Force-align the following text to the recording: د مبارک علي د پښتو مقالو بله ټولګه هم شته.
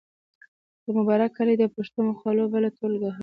د 0.85 0.87
مبارک 0.97 1.31
علي 1.41 1.55
د 1.59 1.63
پښتو 1.75 1.99
مقالو 2.09 2.51
بله 2.53 2.69
ټولګه 2.77 3.09
هم 3.15 3.17
شته. 3.17 3.19